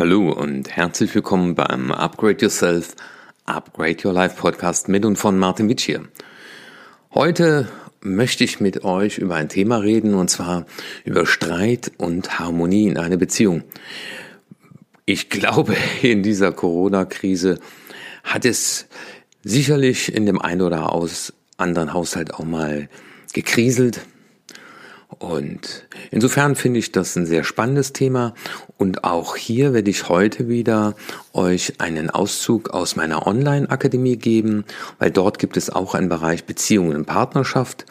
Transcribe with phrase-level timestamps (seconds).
[0.00, 2.96] Hallo und herzlich willkommen beim Upgrade Yourself,
[3.44, 6.08] Upgrade Your Life Podcast mit und von Martin Witsch hier.
[7.12, 7.68] Heute
[8.00, 10.64] möchte ich mit euch über ein Thema reden und zwar
[11.04, 13.62] über Streit und Harmonie in einer Beziehung.
[15.04, 17.58] Ich glaube, in dieser Corona-Krise
[18.24, 18.86] hat es
[19.44, 20.98] sicherlich in dem einen oder
[21.58, 22.88] anderen Haushalt auch mal
[23.34, 24.00] gekriselt,
[25.18, 28.34] und insofern finde ich das ein sehr spannendes Thema.
[28.78, 30.94] Und auch hier werde ich heute wieder
[31.32, 34.64] euch einen Auszug aus meiner Online-Akademie geben,
[34.98, 37.86] weil dort gibt es auch einen Bereich Beziehungen und Partnerschaft.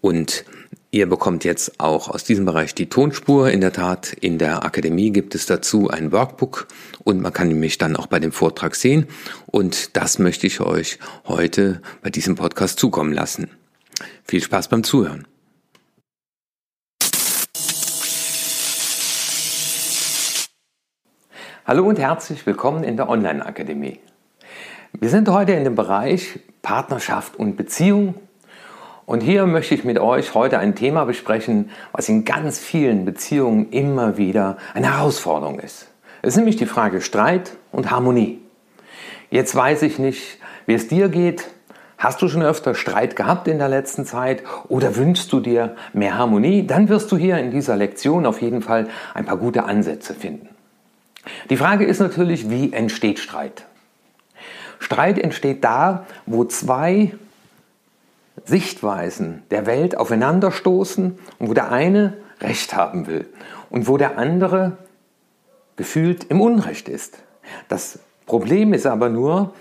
[0.00, 0.44] Und
[0.92, 3.50] Ihr bekommt jetzt auch aus diesem Bereich die Tonspur.
[3.50, 6.68] In der Tat, in der Akademie gibt es dazu ein Workbook
[7.04, 9.06] und man kann mich dann auch bei dem Vortrag sehen.
[9.44, 13.50] Und das möchte ich euch heute bei diesem Podcast zukommen lassen.
[14.24, 15.26] Viel Spaß beim Zuhören.
[21.68, 23.98] Hallo und herzlich willkommen in der Online-Akademie.
[24.92, 28.14] Wir sind heute in dem Bereich Partnerschaft und Beziehung
[29.04, 33.70] und hier möchte ich mit euch heute ein Thema besprechen, was in ganz vielen Beziehungen
[33.70, 35.88] immer wieder eine Herausforderung ist.
[36.22, 38.40] Es ist nämlich die Frage Streit und Harmonie.
[39.32, 41.48] Jetzt weiß ich nicht, wie es dir geht.
[41.98, 46.16] Hast du schon öfter Streit gehabt in der letzten Zeit oder wünschst du dir mehr
[46.16, 46.64] Harmonie?
[46.64, 50.50] Dann wirst du hier in dieser Lektion auf jeden Fall ein paar gute Ansätze finden.
[51.50, 53.66] Die Frage ist natürlich, wie entsteht Streit?
[54.78, 57.14] Streit entsteht da, wo zwei
[58.44, 63.28] Sichtweisen der Welt aufeinanderstoßen und wo der eine Recht haben will
[63.70, 64.76] und wo der andere
[65.76, 67.18] gefühlt im Unrecht ist.
[67.68, 69.54] Das Problem ist aber nur,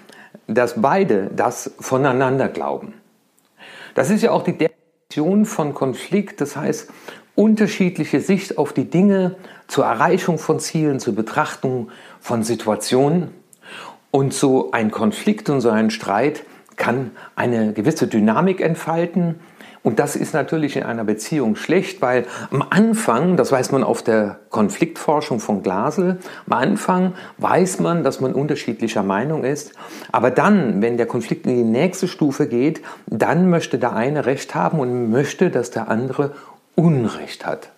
[0.48, 2.94] dass beide das voneinander glauben.
[3.94, 6.90] Das ist ja auch die Definition von Konflikt, das heißt,
[7.36, 9.36] unterschiedliche Sicht auf die Dinge
[9.68, 13.30] zur Erreichung von Zielen, zur Betrachtung von Situationen.
[14.12, 16.44] Und so ein Konflikt und so ein Streit
[16.78, 19.36] kann eine gewisse Dynamik entfalten.
[19.84, 24.02] Und das ist natürlich in einer Beziehung schlecht, weil am Anfang, das weiß man auf
[24.02, 26.18] der Konfliktforschung von Glasel,
[26.48, 29.74] am Anfang weiß man, dass man unterschiedlicher Meinung ist.
[30.12, 34.56] Aber dann, wenn der Konflikt in die nächste Stufe geht, dann möchte der eine Recht
[34.56, 36.32] haben und möchte, dass der andere
[36.76, 37.70] Unrecht hat.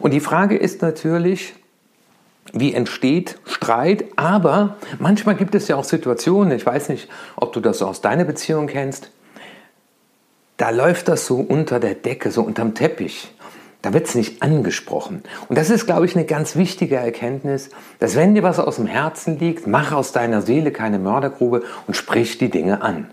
[0.00, 1.54] Und die Frage ist natürlich,
[2.52, 7.60] wie entsteht Streit, aber manchmal gibt es ja auch Situationen, ich weiß nicht, ob du
[7.60, 9.10] das aus deiner Beziehung kennst,
[10.56, 13.32] da läuft das so unter der Decke, so unterm Teppich.
[13.82, 15.22] Da wird es nicht angesprochen.
[15.48, 17.68] Und das ist, glaube ich, eine ganz wichtige Erkenntnis,
[17.98, 21.94] dass wenn dir was aus dem Herzen liegt, mach aus deiner Seele keine Mördergrube und
[21.94, 23.10] sprich die Dinge an.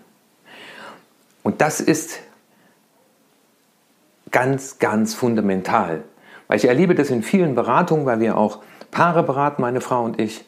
[1.44, 2.20] Und das ist
[4.32, 6.04] ganz, ganz fundamental.
[6.48, 8.60] Weil ich erlebe das in vielen Beratungen, weil wir auch
[8.92, 10.46] Paare beraten, meine Frau und ich.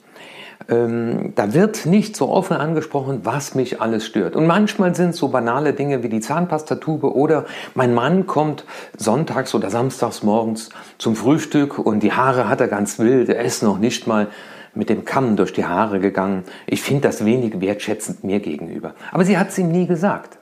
[0.69, 4.35] Ähm, da wird nicht so offen angesprochen, was mich alles stört.
[4.35, 8.65] Und manchmal sind so banale Dinge wie die Zahnpastatube oder mein Mann kommt
[8.97, 13.29] sonntags oder samstags morgens zum Frühstück und die Haare hat er ganz wild.
[13.29, 14.27] Er ist noch nicht mal
[14.73, 16.43] mit dem Kamm durch die Haare gegangen.
[16.65, 18.95] Ich finde das wenig wertschätzend mir gegenüber.
[19.11, 20.37] Aber sie hat es ihm nie gesagt.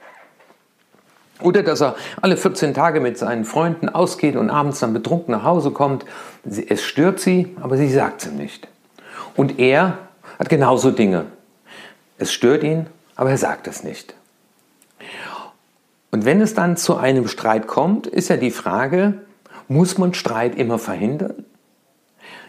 [1.42, 5.44] Oder dass er alle 14 Tage mit seinen Freunden ausgeht und abends dann betrunken nach
[5.44, 6.06] Hause kommt.
[6.44, 8.68] Es stört sie, aber sie sagt es ihm nicht.
[9.36, 9.98] Und er
[10.40, 11.26] hat genauso Dinge.
[12.18, 14.16] Es stört ihn, aber er sagt es nicht.
[16.12, 19.22] Und wenn es dann zu einem Streit kommt, ist ja die Frage,
[19.68, 21.46] muss man Streit immer verhindern?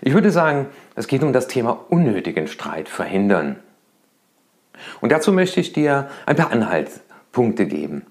[0.01, 0.67] Ich würde sagen,
[0.97, 3.57] es geht um das Thema unnötigen Streit verhindern.
[5.01, 8.05] Und dazu möchte ich dir ein paar Anhaltspunkte geben.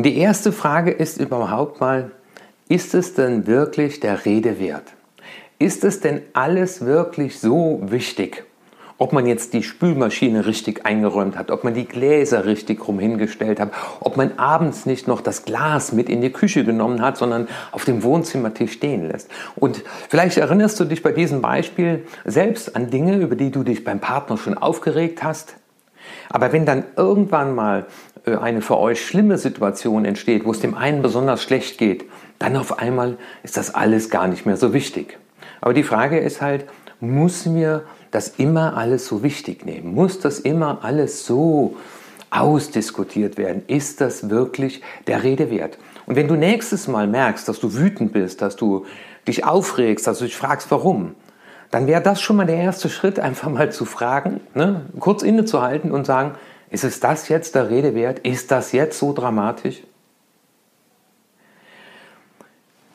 [0.00, 2.10] Und die erste Frage ist überhaupt mal,
[2.70, 4.94] ist es denn wirklich der Rede wert?
[5.58, 8.44] Ist es denn alles wirklich so wichtig?
[8.96, 13.60] Ob man jetzt die Spülmaschine richtig eingeräumt hat, ob man die Gläser richtig rum hingestellt
[13.60, 17.46] hat, ob man abends nicht noch das Glas mit in die Küche genommen hat, sondern
[17.70, 19.28] auf dem Wohnzimmertisch stehen lässt.
[19.56, 23.84] Und vielleicht erinnerst du dich bei diesem Beispiel selbst an Dinge, über die du dich
[23.84, 25.56] beim Partner schon aufgeregt hast.
[26.30, 27.86] Aber wenn dann irgendwann mal
[28.24, 32.04] äh, eine für euch schlimme Situation entsteht, wo es dem einen besonders schlecht geht,
[32.38, 35.18] dann auf einmal ist das alles gar nicht mehr so wichtig.
[35.60, 36.64] Aber die Frage ist halt,
[37.00, 39.94] muss mir das immer alles so wichtig nehmen?
[39.94, 41.76] Muss das immer alles so
[42.30, 43.62] ausdiskutiert werden?
[43.66, 45.78] Ist das wirklich der Rede wert?
[46.06, 48.86] Und wenn du nächstes Mal merkst, dass du wütend bist, dass du
[49.28, 51.14] dich aufregst, dass du dich fragst, warum,
[51.70, 54.86] dann wäre das schon mal der erste Schritt, einfach mal zu fragen, ne?
[54.98, 56.34] kurz innezuhalten und sagen,
[56.70, 58.20] ist es das jetzt der Rede wert?
[58.20, 59.82] Ist das jetzt so dramatisch?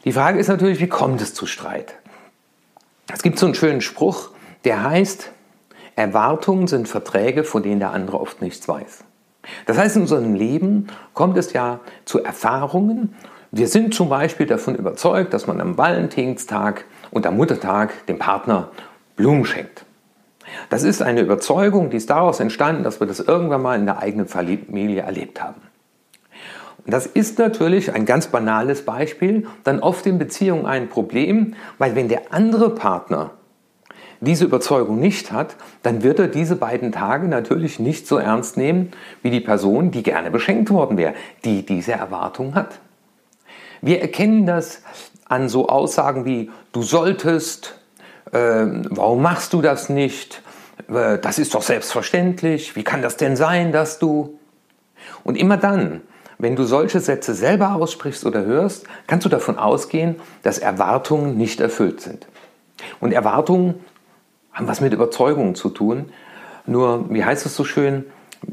[0.04, 1.96] Die Frage ist natürlich, wie kommt es zu Streit?
[3.12, 4.30] Es gibt so einen schönen Spruch,
[4.64, 5.32] der heißt,
[5.96, 9.04] Erwartungen sind Verträge, von denen der andere oft nichts weiß.
[9.66, 13.16] Das heißt, in unserem Leben kommt es ja zu Erfahrungen.
[13.52, 16.86] Wir sind zum Beispiel davon überzeugt, dass man am Valentinstag
[17.16, 18.72] und am Muttertag dem Partner
[19.16, 19.86] Blumen schenkt.
[20.70, 24.00] Das ist eine Überzeugung, die ist daraus entstanden, dass wir das irgendwann mal in der
[24.00, 25.62] eigenen Familie erlebt haben.
[26.86, 31.96] Und das ist natürlich ein ganz banales Beispiel, dann oft in Beziehungen ein Problem, weil
[31.96, 33.32] wenn der andere Partner
[34.20, 38.92] diese Überzeugung nicht hat, dann wird er diese beiden Tage natürlich nicht so ernst nehmen
[39.22, 41.14] wie die Person, die gerne beschenkt worden wäre,
[41.46, 42.80] die diese Erwartung hat.
[43.82, 44.82] Wir erkennen das
[45.26, 47.80] an so Aussagen wie du solltest,
[48.32, 50.42] äh, warum machst du das nicht,
[50.88, 54.40] äh, das ist doch selbstverständlich, wie kann das denn sein, dass du...
[55.24, 56.02] Und immer dann,
[56.38, 61.60] wenn du solche Sätze selber aussprichst oder hörst, kannst du davon ausgehen, dass Erwartungen nicht
[61.60, 62.28] erfüllt sind.
[63.00, 63.76] Und Erwartungen
[64.52, 66.10] haben was mit Überzeugungen zu tun.
[66.66, 68.06] Nur, wie heißt es so schön,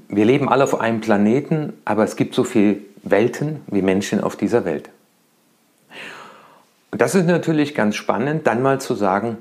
[0.08, 4.36] wir leben alle auf einem Planeten, aber es gibt so viele Welten wie Menschen auf
[4.36, 4.90] dieser Welt.
[6.92, 9.38] Und das ist natürlich ganz spannend, dann mal zu sagen,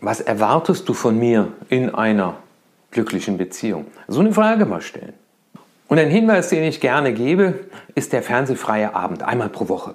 [0.00, 2.36] was erwartest du von mir in einer
[2.90, 3.86] glücklichen Beziehung?
[4.08, 5.12] So eine Frage mal stellen.
[5.88, 7.60] Und ein Hinweis, den ich gerne gebe,
[7.94, 9.94] ist der fernsehfreie Abend, einmal pro Woche.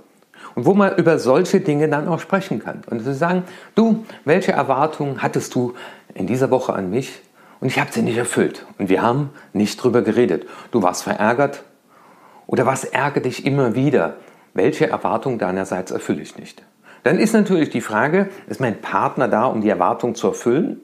[0.54, 2.84] Und wo man über solche Dinge dann auch sprechen kann.
[2.88, 5.74] Und zu sagen, du, welche Erwartungen hattest du
[6.14, 7.22] in dieser Woche an mich?
[7.60, 8.68] Und ich habe sie nicht erfüllt.
[8.78, 10.48] Und wir haben nicht drüber geredet.
[10.70, 11.64] Du warst verärgert.
[12.46, 14.18] Oder was ärgert dich immer wieder?
[14.54, 16.64] Welche Erwartung deinerseits erfülle ich nicht?
[17.04, 20.82] Dann ist natürlich die Frage, ist mein Partner da, um die Erwartung zu erfüllen?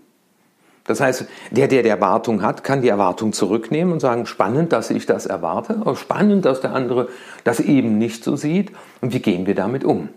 [0.85, 4.91] Das heißt, der, der die Erwartung hat, kann die Erwartung zurücknehmen und sagen, spannend, dass
[4.91, 7.09] ich das erwarte, aber spannend, dass der andere
[7.43, 8.71] das eben nicht so sieht
[9.01, 10.09] und wie gehen wir damit um?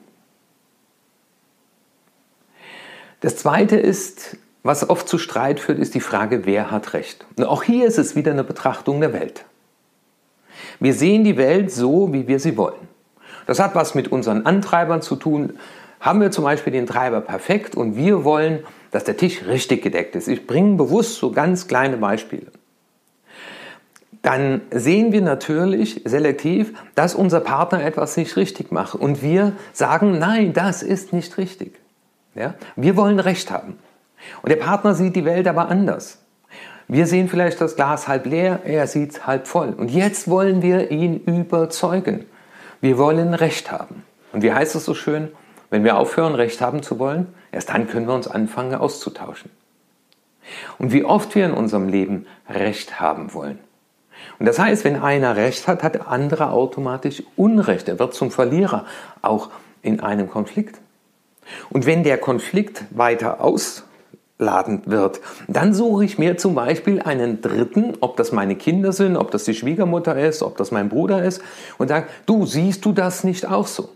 [3.20, 7.26] Das Zweite ist, was oft zu Streit führt, ist die Frage, wer hat Recht?
[7.36, 9.44] Und auch hier ist es wieder eine Betrachtung der Welt.
[10.78, 12.88] Wir sehen die Welt so, wie wir sie wollen.
[13.46, 15.58] Das hat was mit unseren Antreibern zu tun.
[16.00, 20.16] Haben wir zum Beispiel den Treiber perfekt und wir wollen dass der Tisch richtig gedeckt
[20.16, 20.28] ist.
[20.28, 22.46] Ich bringe bewusst so ganz kleine Beispiele.
[24.22, 30.18] Dann sehen wir natürlich selektiv, dass unser Partner etwas nicht richtig macht und wir sagen,
[30.18, 31.78] nein, das ist nicht richtig.
[32.34, 32.54] Ja?
[32.76, 33.78] Wir wollen Recht haben.
[34.42, 36.18] Und der Partner sieht die Welt aber anders.
[36.88, 39.74] Wir sehen vielleicht das Glas halb leer, er sieht es halb voll.
[39.76, 42.24] Und jetzt wollen wir ihn überzeugen.
[42.80, 44.02] Wir wollen Recht haben.
[44.32, 45.28] Und wie heißt es so schön?
[45.70, 49.50] Wenn wir aufhören, Recht haben zu wollen, erst dann können wir uns anfangen auszutauschen.
[50.78, 53.58] Und wie oft wir in unserem Leben Recht haben wollen.
[54.38, 57.88] Und das heißt, wenn einer Recht hat, hat der andere automatisch Unrecht.
[57.88, 58.86] Er wird zum Verlierer,
[59.22, 59.50] auch
[59.82, 60.80] in einem Konflikt.
[61.70, 67.96] Und wenn der Konflikt weiter ausladend wird, dann suche ich mir zum Beispiel einen Dritten,
[68.00, 71.42] ob das meine Kinder sind, ob das die Schwiegermutter ist, ob das mein Bruder ist,
[71.78, 73.88] und sage, du siehst du das nicht auch so?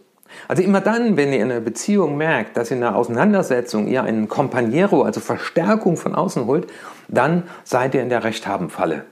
[0.49, 4.03] Also immer dann, wenn ihr in einer Beziehung merkt, dass ihr in einer Auseinandersetzung ihr
[4.03, 6.69] einen Companiero, also Verstärkung von außen holt,
[7.09, 9.05] dann seid ihr in der Rechthabenfalle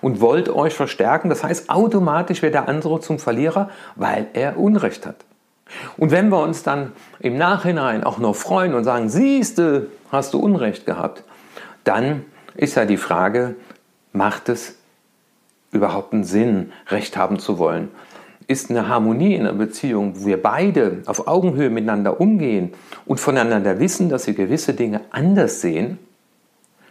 [0.00, 1.28] und wollt euch verstärken.
[1.28, 5.24] Das heißt, automatisch wird der andere zum Verlierer, weil er Unrecht hat.
[5.96, 10.38] Und wenn wir uns dann im Nachhinein auch noch freuen und sagen, siehste, hast du
[10.38, 11.24] Unrecht gehabt,
[11.84, 12.24] dann
[12.54, 13.54] ist ja die Frage,
[14.12, 14.76] macht es
[15.70, 17.90] überhaupt einen Sinn, Recht haben zu wollen?
[18.48, 22.72] Ist eine Harmonie in einer Beziehung, wo wir beide auf Augenhöhe miteinander umgehen
[23.04, 25.98] und voneinander wissen, dass wir gewisse Dinge anders sehen,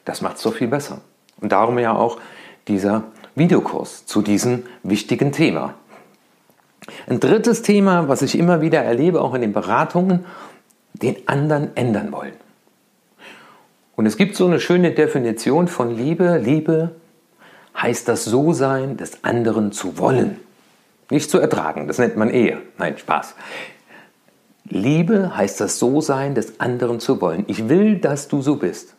[0.05, 1.01] das macht es so viel besser.
[1.41, 2.19] Und darum ja auch
[2.67, 3.03] dieser
[3.35, 5.73] Videokurs zu diesem wichtigen Thema.
[7.07, 10.25] Ein drittes Thema, was ich immer wieder erlebe, auch in den Beratungen,
[10.93, 12.33] den anderen ändern wollen.
[13.95, 16.37] Und es gibt so eine schöne Definition von Liebe.
[16.37, 16.95] Liebe
[17.75, 20.39] heißt das So-Sein des anderen zu wollen.
[21.09, 22.61] Nicht zu ertragen, das nennt man Ehe.
[22.77, 23.35] Nein, Spaß.
[24.69, 27.45] Liebe heißt das So-Sein des anderen zu wollen.
[27.47, 28.95] Ich will, dass du so bist.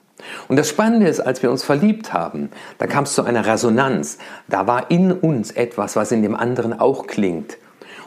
[0.49, 4.19] Und das Spannende ist, als wir uns verliebt haben, da kam es zu einer Resonanz.
[4.49, 7.59] Da war in uns etwas, was in dem anderen auch klingt.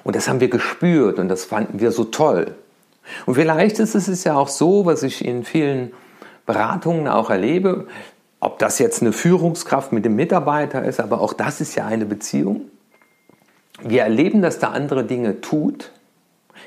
[0.03, 2.55] Und das haben wir gespürt und das fanden wir so toll.
[3.25, 5.93] Und vielleicht ist es ja auch so, was ich in vielen
[6.45, 7.87] Beratungen auch erlebe,
[8.39, 12.05] ob das jetzt eine Führungskraft mit dem Mitarbeiter ist, aber auch das ist ja eine
[12.05, 12.70] Beziehung.
[13.83, 15.91] Wir erleben, dass der andere Dinge tut,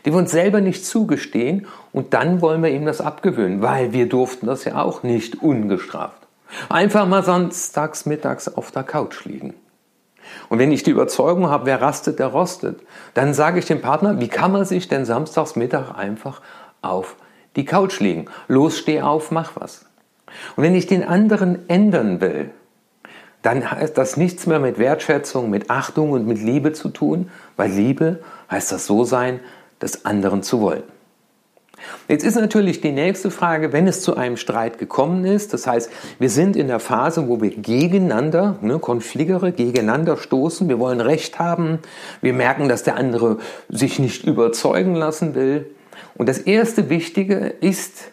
[0.04, 4.08] die wir uns selber nicht zugestehen und dann wollen wir ihm das abgewöhnen, weil wir
[4.08, 6.18] durften das ja auch nicht ungestraft.
[6.68, 9.54] Einfach mal samstags mittags auf der Couch liegen.
[10.48, 12.80] Und wenn ich die Überzeugung habe, wer rastet, der rostet,
[13.14, 16.40] dann sage ich dem Partner, wie kann man sich denn samstags Mittag einfach
[16.82, 17.16] auf
[17.56, 18.26] die Couch liegen.
[18.48, 19.86] Los, steh auf, mach was.
[20.56, 22.50] Und wenn ich den anderen ändern will,
[23.44, 27.70] dann heißt das nichts mehr mit Wertschätzung, mit Achtung und mit Liebe zu tun, weil
[27.70, 28.20] Liebe
[28.50, 29.38] heißt das so sein,
[29.82, 30.82] des anderen zu wollen.
[32.08, 35.90] Jetzt ist natürlich die nächste Frage, wenn es zu einem Streit gekommen ist, das heißt,
[36.18, 41.38] wir sind in der Phase, wo wir gegeneinander, ne, Konfligere, gegeneinander stoßen, wir wollen Recht
[41.38, 41.80] haben,
[42.22, 43.36] wir merken, dass der andere
[43.68, 45.66] sich nicht überzeugen lassen will.
[46.16, 48.04] Und das erste Wichtige ist,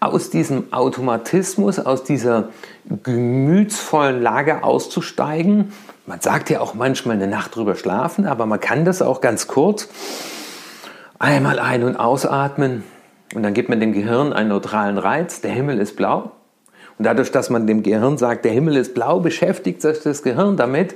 [0.00, 2.48] aus diesem Automatismus, aus dieser
[3.02, 5.72] gemütsvollen Lage auszusteigen.
[6.06, 9.46] Man sagt ja auch manchmal eine Nacht drüber schlafen, aber man kann das auch ganz
[9.46, 9.88] kurz.
[11.18, 12.82] Einmal ein- und ausatmen
[13.34, 16.32] und dann gibt man dem Gehirn einen neutralen Reiz, der Himmel ist blau.
[16.98, 20.56] Und dadurch, dass man dem Gehirn sagt, der Himmel ist blau, beschäftigt sich das Gehirn
[20.56, 20.94] damit.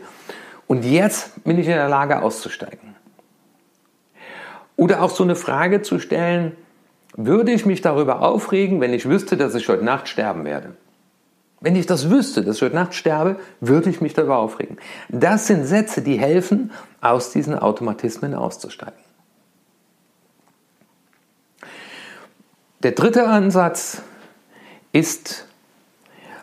[0.67, 2.95] Und jetzt bin ich in der Lage auszusteigen.
[4.77, 6.57] Oder auch so eine Frage zu stellen,
[7.17, 10.75] würde ich mich darüber aufregen, wenn ich wüsste, dass ich heute Nacht sterben werde?
[11.61, 14.77] Wenn ich das wüsste, dass ich heute Nacht sterbe, würde ich mich darüber aufregen.
[15.09, 18.99] Das sind Sätze, die helfen, aus diesen Automatismen auszusteigen.
[22.83, 24.03] Der dritte Ansatz
[24.93, 25.47] ist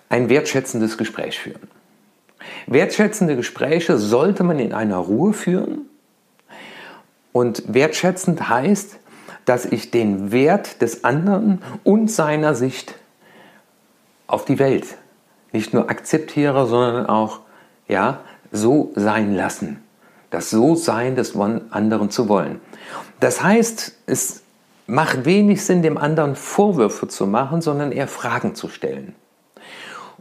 [0.09, 1.67] ein wertschätzendes Gespräch führen.
[2.65, 5.89] Wertschätzende Gespräche sollte man in einer Ruhe führen.
[7.31, 8.97] Und wertschätzend heißt,
[9.51, 12.95] dass ich den Wert des anderen und seiner Sicht
[14.25, 14.85] auf die Welt
[15.51, 17.41] nicht nur akzeptiere, sondern auch
[17.89, 18.21] ja,
[18.53, 19.83] so sein lassen.
[20.29, 22.61] Das So-Sein des anderen zu wollen.
[23.19, 24.43] Das heißt, es
[24.87, 29.15] macht wenig Sinn, dem anderen Vorwürfe zu machen, sondern eher Fragen zu stellen.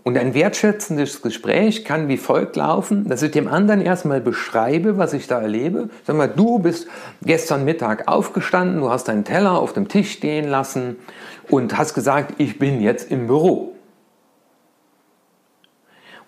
[0.02, 5.12] Und ein wertschätzendes Gespräch kann wie folgt laufen, dass ich dem anderen erstmal beschreibe, was
[5.12, 5.90] ich da erlebe.
[6.06, 6.88] Sag mal, du bist
[7.22, 10.96] gestern Mittag aufgestanden, du hast deinen Teller auf dem Tisch stehen lassen
[11.50, 13.74] und hast gesagt, ich bin jetzt im Büro.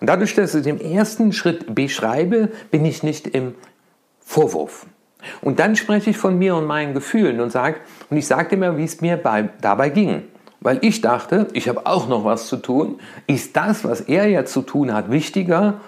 [0.01, 3.55] Und dadurch, dass ich den ersten Schritt beschreibe, bin ich nicht im
[4.21, 4.87] Vorwurf.
[5.41, 7.77] Und dann spreche ich von mir und meinen Gefühlen und sage,
[8.11, 10.25] und ich sage dir wie es mir bei, dabei ging
[10.63, 13.01] weil ich dachte, ich habe auch noch was zu tun.
[13.27, 15.81] Ist das, was er jetzt zu tun hat, wichtiger?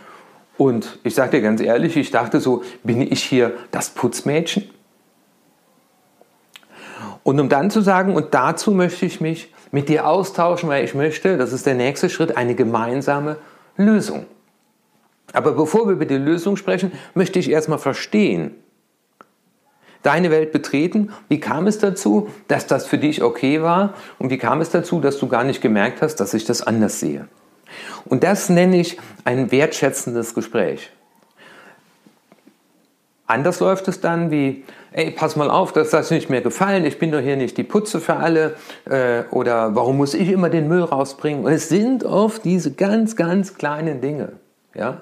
[0.57, 4.71] Und ich sage dir ganz ehrlich, ich dachte so, bin ich hier das Putzmädchen?
[7.23, 10.95] Und um dann zu sagen, und dazu möchte ich mich mit dir austauschen, weil ich
[10.95, 13.37] möchte, das ist der nächste Schritt, eine gemeinsame
[13.76, 14.26] Lösung.
[15.33, 18.54] Aber bevor wir über die Lösung sprechen, möchte ich erstmal verstehen,
[20.04, 21.11] deine Welt betreten?
[21.28, 23.94] Wie kam es dazu, dass das für dich okay war?
[24.18, 27.00] Und wie kam es dazu, dass du gar nicht gemerkt hast, dass ich das anders
[27.00, 27.26] sehe?
[28.04, 30.90] Und das nenne ich ein wertschätzendes Gespräch.
[33.26, 36.99] Anders läuft es dann wie, ey, pass mal auf, das hat nicht mehr gefallen, ich
[36.99, 40.68] bin doch hier nicht die Putze für alle äh, oder warum muss ich immer den
[40.68, 41.44] Müll rausbringen?
[41.44, 44.32] Und es sind oft diese ganz, ganz kleinen Dinge.
[44.75, 45.00] Ja?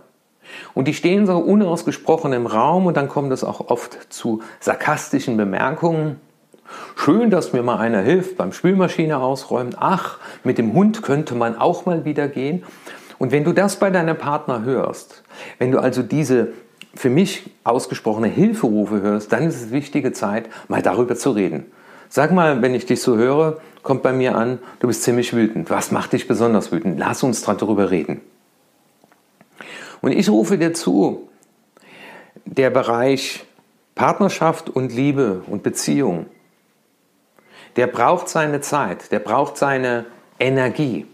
[0.74, 5.36] Und die stehen so unausgesprochen im Raum und dann kommt es auch oft zu sarkastischen
[5.36, 6.20] Bemerkungen.
[6.96, 9.74] Schön, dass mir mal einer hilft beim Spülmaschine ausräumen.
[9.78, 12.64] Ach, mit dem Hund könnte man auch mal wieder gehen.
[13.18, 15.22] Und wenn du das bei deinem Partner hörst,
[15.58, 16.52] wenn du also diese
[16.94, 21.66] für mich ausgesprochene Hilferufe hörst, dann ist es wichtige Zeit, mal darüber zu reden.
[22.08, 25.70] Sag mal, wenn ich dich so höre, kommt bei mir an, du bist ziemlich wütend.
[25.70, 26.98] Was macht dich besonders wütend?
[26.98, 28.20] Lass uns darüber reden.
[30.02, 31.28] Und ich rufe dir zu,
[32.44, 33.46] der Bereich
[33.94, 36.26] Partnerschaft und Liebe und Beziehung,
[37.76, 40.04] der braucht seine Zeit, der braucht seine
[40.38, 41.06] Energie.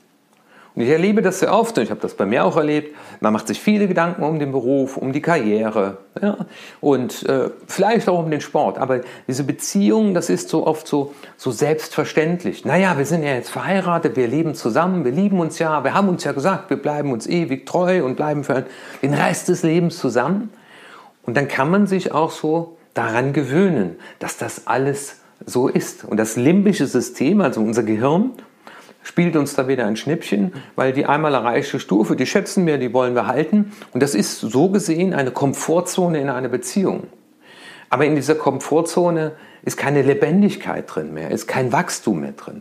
[0.78, 3.32] Und ich erlebe das sehr oft, und ich habe das bei mir auch erlebt, man
[3.32, 6.46] macht sich viele Gedanken um den Beruf, um die Karriere ja,
[6.80, 8.78] und äh, vielleicht auch um den Sport.
[8.78, 12.64] Aber diese Beziehung, das ist so oft so, so selbstverständlich.
[12.64, 16.08] Naja, wir sind ja jetzt verheiratet, wir leben zusammen, wir lieben uns ja, wir haben
[16.08, 18.64] uns ja gesagt, wir bleiben uns ewig treu und bleiben für
[19.02, 20.52] den Rest des Lebens zusammen.
[21.24, 26.04] Und dann kann man sich auch so daran gewöhnen, dass das alles so ist.
[26.04, 28.30] Und das limbische System, also unser Gehirn
[29.08, 32.92] spielt uns da wieder ein Schnippchen, weil die einmal erreichte Stufe, die schätzen wir, die
[32.92, 33.72] wollen wir halten.
[33.94, 37.06] Und das ist so gesehen eine Komfortzone in einer Beziehung.
[37.88, 42.60] Aber in dieser Komfortzone ist keine Lebendigkeit drin mehr, ist kein Wachstum mehr drin.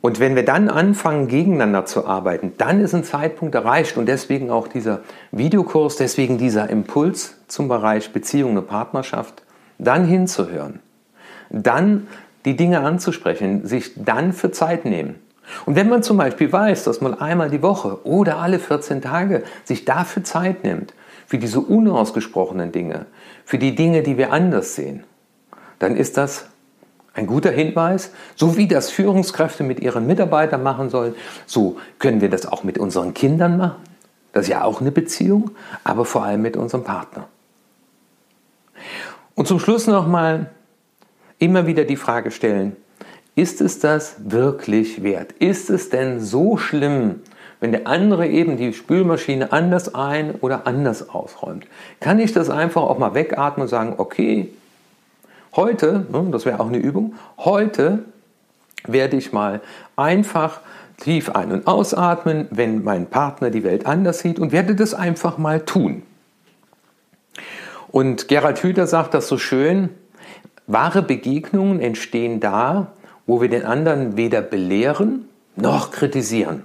[0.00, 4.50] Und wenn wir dann anfangen, gegeneinander zu arbeiten, dann ist ein Zeitpunkt erreicht und deswegen
[4.50, 9.44] auch dieser Videokurs, deswegen dieser Impuls zum Bereich Beziehung und Partnerschaft,
[9.78, 10.80] dann hinzuhören,
[11.50, 12.08] dann
[12.44, 15.16] die Dinge anzusprechen, sich dann für Zeit nehmen.
[15.66, 19.42] Und wenn man zum Beispiel weiß, dass man einmal die Woche oder alle 14 Tage
[19.64, 20.94] sich dafür Zeit nimmt,
[21.26, 23.06] für diese unausgesprochenen Dinge,
[23.44, 25.04] für die Dinge, die wir anders sehen,
[25.78, 26.46] dann ist das
[27.14, 32.30] Ein guter Hinweis, so wie das Führungskräfte mit ihren Mitarbeitern machen sollen, so können wir
[32.30, 33.82] das auch mit unseren Kindern machen.
[34.32, 35.50] Das ist ja auch eine Beziehung,
[35.84, 37.28] aber vor allem mit unserem Partner.
[39.34, 40.50] Und zum Schluss nochmal
[41.42, 42.76] immer wieder die Frage stellen,
[43.34, 45.32] ist es das wirklich wert?
[45.32, 47.20] Ist es denn so schlimm,
[47.60, 51.66] wenn der andere eben die Spülmaschine anders ein- oder anders ausräumt?
[51.98, 54.52] Kann ich das einfach auch mal wegatmen und sagen, okay,
[55.56, 58.04] heute, ne, das wäre auch eine Übung, heute
[58.86, 59.60] werde ich mal
[59.96, 60.60] einfach
[60.98, 65.38] tief ein- und ausatmen, wenn mein Partner die Welt anders sieht und werde das einfach
[65.38, 66.02] mal tun.
[67.90, 69.90] Und Gerald Hüther sagt das so schön,
[70.66, 72.92] wahre Begegnungen entstehen da,
[73.26, 76.62] wo wir den anderen weder belehren noch kritisieren.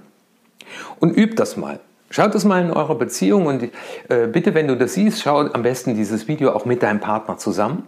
[0.98, 1.80] Und übt das mal.
[2.10, 3.70] Schaut das mal in eurer Beziehung und
[4.08, 7.36] äh, bitte, wenn du das siehst, schau am besten dieses Video auch mit deinem Partner
[7.36, 7.84] zusammen.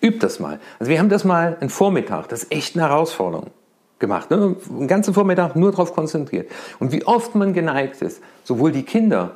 [0.00, 0.60] Übt das mal.
[0.78, 3.50] Also wir haben das mal einen Vormittag, das ist echt eine Herausforderung
[3.98, 4.30] gemacht.
[4.30, 4.56] Ne?
[4.68, 6.50] Einen ganzen Vormittag nur darauf konzentriert.
[6.78, 9.32] Und wie oft man geneigt ist, sowohl die Kinder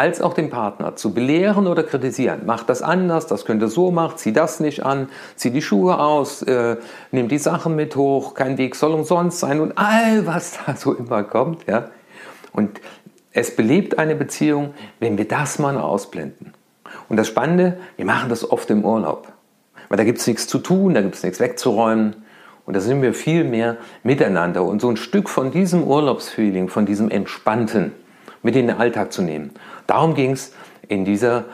[0.00, 2.44] als auch den Partner zu belehren oder kritisieren.
[2.46, 6.40] Mach das anders, das könnte so machen, zieh das nicht an, zieh die Schuhe aus,
[6.40, 6.78] äh,
[7.10, 10.94] nimm die Sachen mit hoch, kein Weg soll umsonst sein und all was da so
[10.94, 11.66] immer kommt.
[11.66, 11.90] Ja?
[12.52, 12.80] Und
[13.32, 16.54] es belebt eine Beziehung, wenn wir das mal ausblenden.
[17.10, 19.30] Und das Spannende, wir machen das oft im Urlaub.
[19.90, 22.16] Weil da gibt es nichts zu tun, da gibt es nichts wegzuräumen.
[22.64, 24.62] Und da sind wir viel mehr miteinander.
[24.64, 27.92] Und so ein Stück von diesem Urlaubsfeeling, von diesem Entspannten
[28.42, 29.52] mit in den Alltag zu nehmen.
[29.86, 30.52] Darum ging es
[30.88, 31.44] in dieser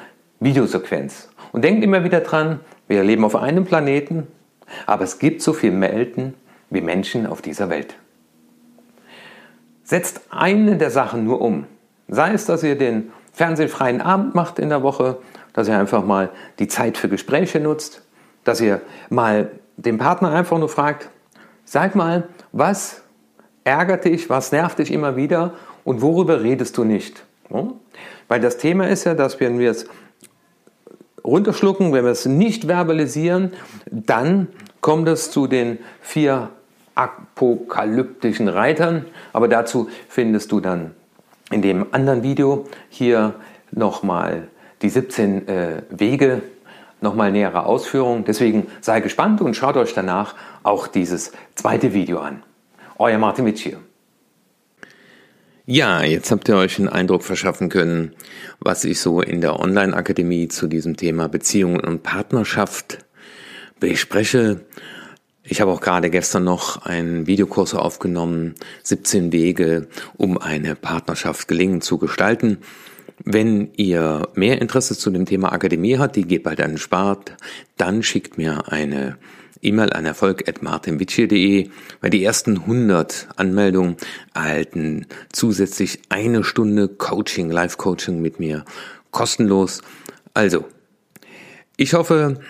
[0.40, 1.28] Videosequenz.
[1.52, 4.26] Und denkt immer wieder dran, wir leben auf einem Planeten,
[4.86, 6.34] aber es gibt so viel Melden
[6.70, 7.96] wie Menschen auf dieser Welt.
[9.84, 11.66] Setzt eine der Sachen nur um.
[12.08, 15.18] Sei es, dass ihr den fernsehfreien Abend macht in der Woche,
[15.52, 18.02] dass ihr einfach mal die Zeit für Gespräche nutzt,
[18.44, 21.10] dass ihr mal den Partner einfach nur fragt,
[21.64, 23.02] sag mal, was
[23.64, 25.54] ärgert dich, was nervt dich immer wieder
[25.86, 27.24] und worüber redest du nicht?
[28.28, 29.86] Weil das Thema ist ja, dass wenn wir es
[31.24, 33.52] runterschlucken, wenn wir es nicht verbalisieren,
[33.90, 34.48] dann
[34.80, 36.50] kommt es zu den vier
[36.96, 39.06] apokalyptischen Reitern.
[39.32, 40.90] Aber dazu findest du dann
[41.52, 43.34] in dem anderen Video hier
[43.70, 44.48] nochmal
[44.82, 46.42] die 17 äh, Wege,
[47.00, 48.24] nochmal nähere Ausführungen.
[48.24, 52.42] Deswegen sei gespannt und schaut euch danach auch dieses zweite Video an.
[52.98, 53.78] Euer Martin Mitsch hier.
[55.68, 58.12] Ja, jetzt habt ihr euch einen Eindruck verschaffen können,
[58.60, 62.98] was ich so in der Online-Akademie zu diesem Thema Beziehungen und Partnerschaft
[63.80, 64.60] bespreche.
[65.42, 71.80] Ich habe auch gerade gestern noch einen Videokurs aufgenommen, 17 Wege, um eine Partnerschaft gelingen
[71.80, 72.58] zu gestalten.
[73.24, 77.36] Wenn ihr mehr Interesse zu dem Thema Akademie habt, die geht bald an den Spart,
[77.76, 79.18] dann schickt mir eine
[79.62, 83.96] E-Mail an erfolg.martinwitschier.de, weil die ersten 100 Anmeldungen
[84.34, 88.64] erhalten zusätzlich eine Stunde Coaching, Live-Coaching mit mir
[89.10, 89.82] kostenlos.
[90.34, 90.66] Also,
[91.76, 92.40] ich hoffe,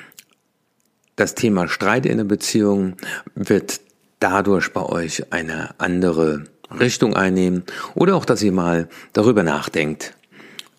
[1.16, 2.96] das Thema Streit in der Beziehung
[3.34, 3.80] wird
[4.20, 7.64] dadurch bei euch eine andere Richtung einnehmen
[7.94, 10.14] oder auch, dass ihr mal darüber nachdenkt,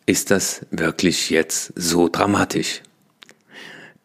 [0.06, 2.82] ist das wirklich jetzt so dramatisch?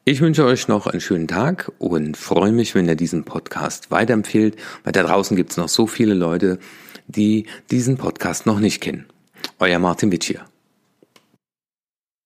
[0.04, 4.56] Ich wünsche euch noch einen schönen Tag und freue mich, wenn ihr diesen Podcast weiterempfehlt,
[4.82, 6.58] weil da draußen gibt es noch so viele Leute,
[7.06, 9.06] die diesen Podcast noch nicht kennen.
[9.60, 10.51] Euer Martin Witsch hier.